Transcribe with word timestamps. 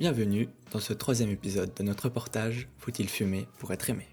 Bienvenue 0.00 0.48
dans 0.72 0.80
ce 0.80 0.94
troisième 0.94 1.28
épisode 1.28 1.74
de 1.74 1.82
notre 1.82 2.04
reportage 2.04 2.68
Faut-il 2.78 3.08
fumer 3.08 3.46
pour 3.58 3.70
être 3.70 3.90
aimé? 3.90 4.08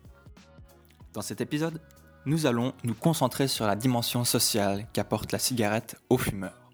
Dans 1.13 1.21
cet 1.21 1.39
épisode, 1.39 1.79
nous 2.25 2.45
allons 2.45 2.73
nous 2.83 2.93
concentrer 2.93 3.47
sur 3.47 3.65
la 3.65 3.77
dimension 3.77 4.25
sociale 4.25 4.85
qu'apporte 4.91 5.31
la 5.31 5.39
cigarette 5.39 5.95
aux 6.09 6.17
fumeurs. 6.17 6.71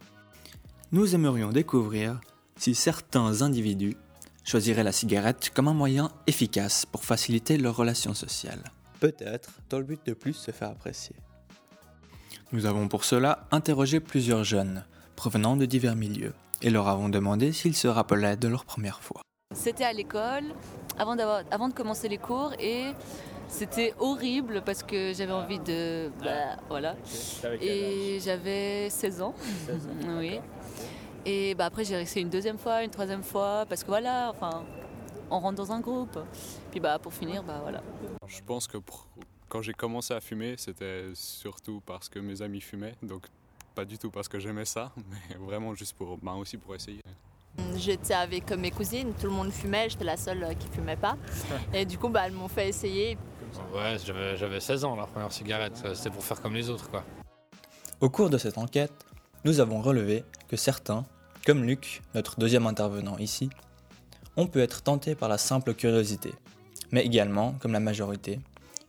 Nous 0.91 1.13
aimerions 1.13 1.51
découvrir 1.51 2.19
si 2.57 2.73
certains 2.73 3.43
individus 3.43 3.95
choisiraient 4.43 4.83
la 4.83 4.91
cigarette 4.91 5.51
comme 5.53 5.67
un 5.67 5.73
moyen 5.73 6.11
efficace 6.25 6.85
pour 6.85 7.05
faciliter 7.05 7.57
leurs 7.57 7.75
relations 7.75 8.15
sociales. 8.15 8.63
Peut-être 9.03 9.49
dans 9.69 9.79
le 9.79 9.83
but 9.83 9.99
de 10.05 10.13
plus 10.13 10.31
se 10.31 10.51
faire 10.51 10.69
apprécier. 10.69 11.17
Nous 12.53 12.65
avons 12.65 12.87
pour 12.87 13.03
cela 13.03 13.47
interrogé 13.51 13.99
plusieurs 13.99 14.45
jeunes 14.45 14.85
provenant 15.17 15.57
de 15.57 15.65
divers 15.65 15.97
milieux 15.97 16.31
et 16.61 16.69
leur 16.69 16.87
avons 16.87 17.09
demandé 17.09 17.51
s'ils 17.51 17.75
se 17.75 17.89
rappelaient 17.89 18.37
de 18.37 18.47
leur 18.47 18.63
première 18.63 19.01
fois. 19.01 19.19
C'était 19.53 19.83
à 19.83 19.91
l'école, 19.91 20.45
avant, 20.97 21.17
avant 21.51 21.67
de 21.67 21.73
commencer 21.73 22.07
les 22.07 22.17
cours, 22.17 22.53
et 22.61 22.93
c'était 23.49 23.93
horrible 23.99 24.61
parce 24.65 24.83
que 24.83 25.11
j'avais 25.13 25.33
envie 25.33 25.59
de. 25.59 26.09
Bah, 26.23 26.55
voilà. 26.69 26.95
Et 27.59 28.21
j'avais 28.23 28.89
16 28.89 29.21
ans. 29.21 29.35
16 29.65 29.75
ans. 29.75 30.17
oui. 30.19 30.39
Et 31.25 31.55
bah, 31.55 31.65
après, 31.65 31.83
j'ai 31.83 31.97
resté 31.97 32.21
une 32.21 32.29
deuxième 32.29 32.57
fois, 32.57 32.85
une 32.85 32.89
troisième 32.89 33.23
fois, 33.23 33.65
parce 33.67 33.83
que 33.83 33.89
voilà, 33.89 34.31
enfin, 34.33 34.63
on 35.33 35.39
rentre 35.39 35.57
dans 35.57 35.71
un 35.71 35.79
groupe. 35.79 36.19
Puis 36.71 36.79
bah, 36.79 36.99
pour 36.99 37.13
finir, 37.13 37.43
bah 37.43 37.59
voilà. 37.61 37.81
Je 38.27 38.39
pense 38.45 38.67
que 38.67 38.77
quand 39.49 39.61
j'ai 39.61 39.73
commencé 39.73 40.13
à 40.13 40.21
fumer, 40.21 40.55
c'était 40.57 41.09
surtout 41.15 41.81
parce 41.85 42.07
que 42.07 42.19
mes 42.19 42.41
amis 42.41 42.61
fumaient. 42.61 42.95
Donc 43.01 43.25
pas 43.75 43.85
du 43.85 43.97
tout 43.97 44.11
parce 44.11 44.27
que 44.27 44.39
j'aimais 44.39 44.65
ça, 44.65 44.91
mais 45.09 45.35
vraiment 45.37 45.73
juste 45.73 45.95
pour, 45.97 46.17
bah 46.17 46.33
aussi 46.33 46.57
pour 46.57 46.75
essayer. 46.75 47.01
J'étais 47.75 48.13
avec 48.13 48.51
mes 48.51 48.71
cousines, 48.71 49.13
tout 49.13 49.27
le 49.27 49.33
monde 49.33 49.51
fumait, 49.51 49.89
j'étais 49.89 50.03
la 50.03 50.17
seule 50.17 50.55
qui 50.57 50.67
fumait 50.67 50.95
pas. 50.95 51.17
Et 51.73 51.85
du 51.85 51.97
coup, 51.97 52.09
bah, 52.09 52.23
elles 52.25 52.33
m'ont 52.33 52.47
fait 52.47 52.69
essayer. 52.69 53.17
Ouais, 53.73 53.97
j'avais 53.99 54.59
16 54.59 54.85
ans 54.85 54.95
la 54.95 55.05
première 55.05 55.31
cigarette, 55.31 55.83
c'était 55.93 56.09
pour 56.09 56.23
faire 56.23 56.41
comme 56.41 56.55
les 56.55 56.69
autres 56.69 56.89
quoi. 56.89 57.03
Au 58.01 58.09
cours 58.09 58.31
de 58.31 58.39
cette 58.39 58.57
enquête, 58.57 58.93
nous 59.45 59.59
avons 59.59 59.81
relevé 59.81 60.23
que 60.47 60.57
certains, 60.57 61.05
comme 61.45 61.63
Luc, 61.63 62.01
notre 62.15 62.39
deuxième 62.39 62.65
intervenant 62.65 63.17
ici, 63.19 63.49
ont 64.37 64.47
pu 64.47 64.61
être 64.61 64.81
tentés 64.81 65.15
par 65.15 65.29
la 65.29 65.37
simple 65.37 65.73
curiosité. 65.73 66.33
Mais 66.91 67.05
également, 67.05 67.53
comme 67.59 67.73
la 67.73 67.79
majorité, 67.79 68.39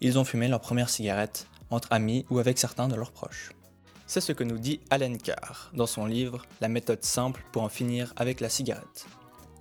ils 0.00 0.18
ont 0.18 0.24
fumé 0.24 0.48
leur 0.48 0.60
première 0.60 0.90
cigarette 0.90 1.46
entre 1.70 1.88
amis 1.90 2.26
ou 2.30 2.38
avec 2.38 2.58
certains 2.58 2.88
de 2.88 2.94
leurs 2.94 3.12
proches. 3.12 3.52
C'est 4.06 4.20
ce 4.20 4.32
que 4.32 4.44
nous 4.44 4.58
dit 4.58 4.80
Allen 4.90 5.16
Carr 5.16 5.70
dans 5.74 5.86
son 5.86 6.06
livre 6.06 6.44
La 6.60 6.68
méthode 6.68 7.02
simple 7.02 7.42
pour 7.52 7.62
en 7.62 7.68
finir 7.68 8.12
avec 8.16 8.40
la 8.40 8.50
cigarette. 8.50 9.06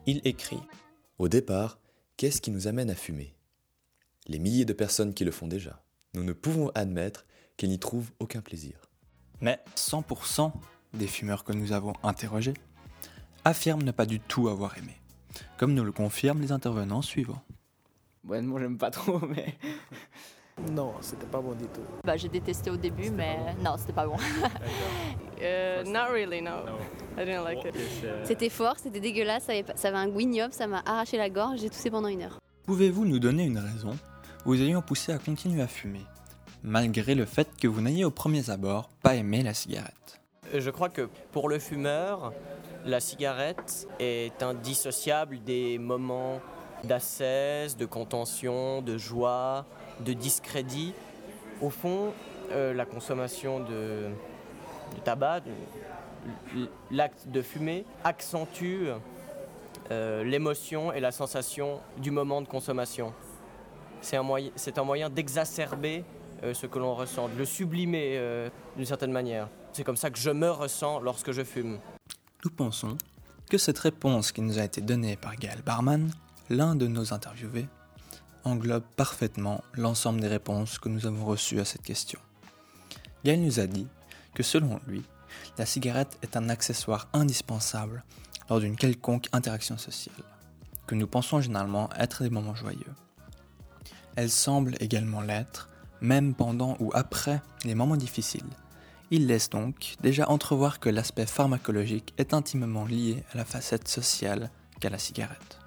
Il 0.05 0.21
écrit 0.25 0.59
Au 1.17 1.29
départ, 1.29 1.79
qu'est-ce 2.17 2.41
qui 2.41 2.51
nous 2.51 2.67
amène 2.67 2.89
à 2.89 2.95
fumer? 2.95 3.35
Les 4.27 4.39
milliers 4.39 4.65
de 4.65 4.73
personnes 4.73 5.13
qui 5.13 5.23
le 5.23 5.31
font 5.31 5.47
déjà. 5.47 5.81
Nous 6.13 6.23
ne 6.23 6.33
pouvons 6.33 6.69
admettre 6.75 7.25
qu'elles 7.55 7.69
n'y 7.69 7.79
trouvent 7.79 8.11
aucun 8.19 8.41
plaisir. 8.41 8.89
Mais 9.41 9.59
100% 9.75 10.51
des 10.93 11.07
fumeurs 11.07 11.43
que 11.43 11.53
nous 11.53 11.71
avons 11.71 11.93
interrogés 12.03 12.53
affirment 13.45 13.83
ne 13.83 13.91
pas 13.91 14.05
du 14.05 14.19
tout 14.19 14.47
avoir 14.47 14.77
aimé, 14.77 14.95
comme 15.57 15.73
nous 15.73 15.83
le 15.83 15.91
confirment 15.91 16.41
les 16.41 16.51
intervenants 16.51 17.01
suivants. 17.01 17.41
Bon, 18.23 18.41
moi 18.45 18.59
j'aime 18.61 18.77
pas 18.77 18.89
trop, 18.89 19.19
mais 19.29 19.55
non, 20.71 20.93
c'était 21.01 21.25
pas 21.25 21.41
bon 21.41 21.53
du 21.53 21.65
tout. 21.65 21.81
Bah, 22.03 22.15
j'ai 22.15 22.29
détesté 22.29 22.69
au 22.69 22.77
début, 22.77 23.09
mais 23.09 23.37
non, 23.63 23.75
c'était 23.77 23.93
pas 23.93 24.07
bon. 24.07 24.15
uh, 25.41 25.83
not 25.85 26.11
really, 26.11 26.41
no. 26.41 26.51
I 27.17 27.25
didn't 27.25 27.43
like 27.43 27.65
it. 27.65 27.75
C'était 28.23 28.49
fort, 28.49 28.75
c'était 28.77 28.99
dégueulasse, 28.99 29.43
ça 29.43 29.51
avait, 29.51 29.65
ça 29.75 29.89
avait 29.89 29.97
un 29.97 30.07
goût 30.07 30.21
ignoble, 30.21 30.53
ça 30.53 30.67
m'a 30.67 30.81
arraché 30.85 31.17
la 31.17 31.29
gorge, 31.29 31.59
j'ai 31.59 31.69
toussé 31.69 31.91
pendant 31.91 32.07
une 32.07 32.21
heure. 32.21 32.39
Pouvez-vous 32.65 33.05
nous 33.05 33.19
donner 33.19 33.43
une 33.43 33.59
raison? 33.59 33.97
Vous 34.45 34.61
ayant 34.61 34.81
poussé 34.81 35.11
à 35.11 35.17
continuer 35.17 35.61
à 35.61 35.67
fumer, 35.67 36.05
malgré 36.63 37.15
le 37.15 37.25
fait 37.25 37.47
que 37.59 37.67
vous 37.67 37.81
n'ayez 37.81 38.05
au 38.05 38.11
premier 38.11 38.49
abord 38.49 38.89
pas 39.01 39.15
aimé 39.15 39.43
la 39.43 39.53
cigarette 39.53 40.22
Je 40.53 40.69
crois 40.69 40.89
que 40.89 41.09
pour 41.31 41.49
le 41.49 41.57
fumeur, 41.57 42.31
la 42.85 42.99
cigarette 42.99 43.87
est 43.99 44.43
indissociable 44.43 45.43
des 45.43 45.79
moments 45.79 46.41
d'ascèse, 46.83 47.75
de 47.75 47.87
contention, 47.87 48.83
de 48.83 48.99
joie, 48.99 49.65
de 50.01 50.13
discrédit. 50.13 50.93
Au 51.59 51.71
fond, 51.71 52.13
euh, 52.51 52.71
la 52.71 52.85
consommation 52.85 53.61
de, 53.61 54.09
tabac, 55.03 55.41
l'acte 56.91 57.27
de 57.29 57.41
fumer, 57.41 57.83
accentue 58.03 58.89
euh, 59.89 60.23
l'émotion 60.23 60.93
et 60.93 60.99
la 60.99 61.11
sensation 61.11 61.79
du 61.97 62.11
moment 62.11 62.41
de 62.41 62.47
consommation. 62.47 63.11
C'est 64.01 64.17
un, 64.17 64.23
moyen, 64.83 65.09
d'exacerber 65.09 66.03
euh, 66.03 66.22
ce 66.53 66.65
que 66.65 66.79
l'on 66.79 66.95
ressent, 66.95 67.29
de 67.29 67.37
le 67.37 67.45
sublimer 67.45 68.49
d'une 68.75 68.85
certaine 68.85 69.11
manière. 69.11 69.47
C'est 69.71 69.83
comme 69.83 69.97
ça 69.97 70.09
que 70.09 70.19
je 70.19 70.29
me 70.29 70.49
ressens 70.49 70.99
lorsque 70.99 71.31
je 71.31 71.43
fume. 71.43 71.79
Nous 72.43 72.51
pensons 72.51 72.97
que 73.49 73.57
cette 73.57 73.79
réponse 73.79 74.31
qui 74.31 74.41
nous 74.41 74.59
a 74.59 74.63
été 74.63 74.81
donnée 74.81 75.15
par 75.15 75.35
Gaël 75.35 75.61
Barman, 75.65 76.11
l'un 76.49 76.75
de 76.75 76.87
nos 76.87 77.13
interviewés, 77.13 77.67
englobe 78.43 78.83
parfaitement 78.97 79.63
l'ensemble 79.73 80.19
des 80.19 80.27
réponses 80.27 80.77
que 80.77 80.89
nous 80.89 81.05
avons 81.05 81.25
reçues 81.25 81.59
à 81.59 81.65
cette 81.65 81.83
question. 81.83 82.19
Gaël 83.23 83.41
nous 83.41 83.59
a 83.59 83.67
dit 83.67 83.87
que 84.33 84.43
selon 84.43 84.79
lui, 84.87 85.03
la 85.57 85.65
cigarette 85.65 86.17
est 86.21 86.35
un 86.35 86.49
accessoire 86.49 87.07
indispensable 87.13 88.03
lors 88.49 88.59
d'une 88.59 88.75
quelconque 88.75 89.29
interaction 89.31 89.77
sociale, 89.77 90.15
que 90.85 90.95
nous 90.95 91.07
pensons 91.07 91.39
généralement 91.39 91.89
être 91.97 92.23
des 92.23 92.29
moments 92.29 92.55
joyeux. 92.55 92.93
Elle 94.15 94.29
semble 94.29 94.75
également 94.79 95.21
l'être, 95.21 95.69
même 96.03 96.35
pendant 96.35 96.77
ou 96.79 96.91
après 96.93 97.41
les 97.63 97.73
moments 97.73 97.97
difficiles. 97.97 98.45
Il 99.09 99.27
laisse 99.27 99.49
donc 99.49 99.95
déjà 100.01 100.29
entrevoir 100.29 100.79
que 100.79 100.89
l'aspect 100.89 101.25
pharmacologique 101.25 102.13
est 102.17 102.33
intimement 102.33 102.85
lié 102.85 103.23
à 103.33 103.37
la 103.37 103.45
facette 103.45 103.87
sociale 103.87 104.51
qu'à 104.79 104.89
la 104.89 104.99
cigarette. 104.99 105.59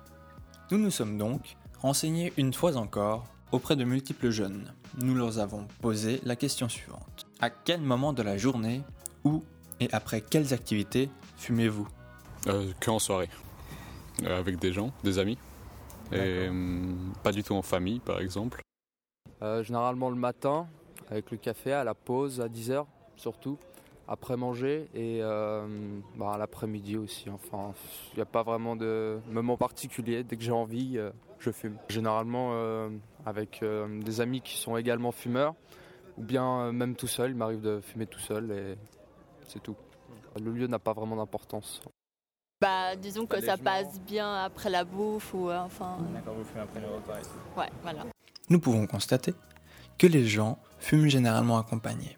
Nous 0.70 0.78
nous 0.78 0.90
sommes 0.90 1.18
donc 1.18 1.56
renseignés 1.80 2.32
une 2.36 2.52
fois 2.52 2.76
encore 2.76 3.26
auprès 3.52 3.76
de 3.76 3.84
multiples 3.84 4.30
jeunes. 4.30 4.72
Nous 4.98 5.14
leur 5.14 5.38
avons 5.38 5.66
posé 5.80 6.20
la 6.24 6.36
question 6.36 6.68
suivante. 6.68 7.26
À 7.40 7.50
quel 7.50 7.80
moment 7.80 8.12
de 8.12 8.22
la 8.22 8.36
journée, 8.36 8.82
où 9.24 9.42
et 9.80 9.88
après 9.92 10.20
quelles 10.20 10.52
activités 10.52 11.08
fumez-vous? 11.36 11.88
Euh, 12.48 12.72
Que 12.80 12.90
en 12.90 12.98
soirée. 12.98 13.28
Euh, 14.24 14.38
avec 14.38 14.58
des 14.58 14.72
gens, 14.72 14.92
des 15.04 15.18
amis. 15.18 15.38
Et 16.12 16.48
hum, 16.48 17.12
pas 17.22 17.32
du 17.32 17.42
tout 17.42 17.54
en 17.54 17.62
famille, 17.62 18.00
par 18.00 18.20
exemple. 18.20 18.60
Euh, 19.42 19.62
généralement 19.62 20.10
le 20.10 20.16
matin, 20.16 20.66
avec 21.10 21.30
le 21.30 21.36
café, 21.36 21.72
à 21.72 21.84
la 21.84 21.94
pause, 21.94 22.40
à 22.40 22.48
10h 22.48 22.86
surtout 23.16 23.58
après 24.08 24.36
manger 24.36 24.88
et 24.94 25.18
euh, 25.22 25.66
bah, 26.16 26.36
l'après-midi 26.38 26.96
aussi. 26.96 27.28
Enfin, 27.30 27.72
il 28.12 28.16
n'y 28.16 28.22
a 28.22 28.26
pas 28.26 28.42
vraiment 28.42 28.76
de 28.76 29.18
moment 29.30 29.56
particulier. 29.56 30.22
Dès 30.22 30.36
que 30.36 30.42
j'ai 30.42 30.52
envie, 30.52 30.98
euh, 30.98 31.10
je 31.38 31.50
fume. 31.50 31.76
Généralement 31.88 32.50
euh, 32.52 32.88
avec 33.24 33.64
des 33.64 34.20
amis 34.20 34.40
qui 34.40 34.56
sont 34.56 34.76
également 34.76 35.12
fumeurs 35.12 35.54
ou 36.16 36.22
bien 36.22 36.72
même 36.72 36.94
tout 36.94 37.08
seul. 37.08 37.30
Il 37.30 37.36
m'arrive 37.36 37.60
de 37.60 37.80
fumer 37.80 38.06
tout 38.06 38.20
seul 38.20 38.50
et 38.52 38.76
c'est 39.48 39.62
tout. 39.62 39.76
Le 40.40 40.52
lieu 40.52 40.66
n'a 40.66 40.78
pas 40.78 40.92
vraiment 40.92 41.16
d'importance. 41.16 41.82
Bah, 42.60 42.96
disons 42.96 43.26
que 43.26 43.40
ça 43.40 43.56
passe 43.56 44.00
bien 44.00 44.44
après 44.44 44.70
la 44.70 44.84
bouffe 44.84 45.34
ou 45.34 45.50
enfin. 45.50 45.98
D'accord, 46.14 46.34
vous 46.34 46.44
fumez 46.44 46.62
après 46.62 46.80
le 46.80 46.86
repas 46.86 47.18
et 47.18 47.22
tout. 47.22 47.60
Ouais, 47.60 47.68
voilà. 47.82 48.04
Nous 48.48 48.60
pouvons 48.60 48.86
constater 48.86 49.34
que 49.98 50.06
les 50.06 50.26
gens 50.26 50.58
fument 50.78 51.08
généralement 51.08 51.58
accompagnés. 51.58 52.16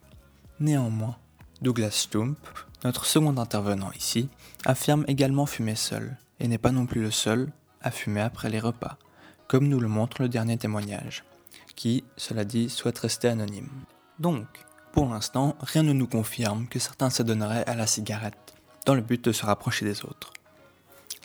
Néanmoins, 0.61 1.17
Douglas 1.63 1.93
Stump, 1.93 2.37
notre 2.85 3.07
second 3.07 3.37
intervenant 3.39 3.91
ici, 3.93 4.29
affirme 4.67 5.05
également 5.09 5.47
fumer 5.47 5.75
seul, 5.75 6.17
et 6.41 6.49
n'est 6.49 6.59
pas 6.59 6.71
non 6.71 6.87
plus 6.87 7.01
le 7.01 7.11
seul 7.11 7.51
à 7.81 7.91
fumer 7.91 8.21
après 8.21 8.51
les 8.51 8.61
repas, 8.61 8.99
comme 9.47 9.69
nous 9.69 9.81
le 9.81 9.89
montre 9.89 10.21
le 10.21 10.29
dernier 10.29 10.59
témoignage, 10.59 11.25
qui, 11.77 12.05
cela 12.17 12.45
dit, 12.45 12.69
souhaite 12.69 12.99
rester 12.99 13.29
anonyme. 13.29 13.71
Donc, 14.19 14.47
pour 14.93 15.09
l'instant, 15.09 15.57
rien 15.61 15.83
ne 15.83 15.93
nous 15.93 16.07
confirme 16.07 16.67
que 16.67 16.79
certains 16.79 17.11
s'adonneraient 17.11 17.67
à 17.67 17.75
la 17.75 17.87
cigarette, 17.87 18.55
dans 18.85 18.95
le 18.95 19.01
but 19.01 19.25
de 19.25 19.33
se 19.33 19.47
rapprocher 19.47 19.85
des 19.85 20.05
autres. 20.05 20.33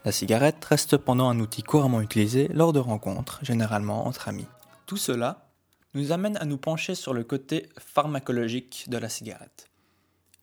La 0.05 0.11
cigarette 0.11 0.63
reste 0.63 0.91
cependant 0.91 1.29
un 1.29 1.39
outil 1.39 1.63
couramment 1.63 2.01
utilisé 2.01 2.47
lors 2.53 2.73
de 2.73 2.79
rencontres, 2.79 3.39
généralement 3.41 4.07
entre 4.07 4.27
amis. 4.27 4.47
Tout 4.85 4.97
cela 4.97 5.49
nous 5.93 6.11
amène 6.11 6.37
à 6.37 6.45
nous 6.45 6.57
pencher 6.57 6.95
sur 6.95 7.13
le 7.13 7.23
côté 7.23 7.69
pharmacologique 7.77 8.85
de 8.89 8.97
la 8.97 9.09
cigarette 9.09 9.69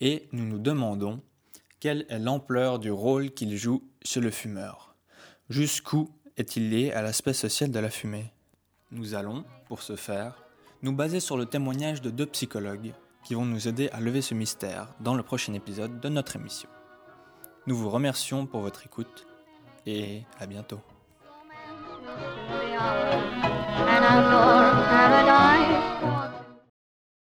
et 0.01 0.29
nous 0.33 0.45
nous 0.45 0.59
demandons 0.59 1.21
quelle 1.79 2.07
est 2.09 2.19
l'ampleur 2.19 2.79
du 2.79 2.91
rôle 2.91 3.31
qu'il 3.31 3.57
joue 3.57 3.83
chez 4.03 4.21
le 4.21 4.31
fumeur. 4.31 4.95
Jusqu'où 5.49 6.11
est-il 6.37 6.71
lié 6.71 6.93
à 6.93 7.03
l'aspect 7.03 7.33
social 7.33 7.71
de 7.71 7.79
la 7.79 7.91
fumée? 7.91 8.33
Nous 8.91 9.15
allons, 9.15 9.45
pour 9.67 9.83
ce 9.83 9.97
faire, 9.97 10.45
nous 10.83 10.93
baser 10.93 11.21
sur 11.21 11.37
le 11.37 11.47
témoignage 11.47 12.03
de 12.03 12.11
deux 12.11 12.27
psychologues 12.27 12.93
qui 13.25 13.35
vont 13.35 13.45
nous 13.45 13.69
aider 13.69 13.89
à 13.93 14.01
lever 14.01 14.23
ce 14.23 14.35
mystère 14.35 14.95
dans 15.01 15.15
le 15.15 15.23
prochain 15.23 15.53
épisode 15.55 16.01
de 16.01 16.09
notre 16.09 16.37
émission. 16.37 16.69
Nous 17.67 17.77
vous 17.77 17.91
remercions 17.91 18.47
pour 18.47 18.61
votre 18.61 18.87
écoute 18.87 19.27
et 19.87 20.23
à 20.39 20.47
bientôt. 20.47 20.81
and 23.89 24.05
outdoor 24.05 24.73
paradise. 24.89 25.50